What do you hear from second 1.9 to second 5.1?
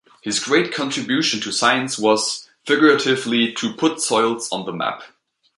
was, figuratively, to "put soils on the map".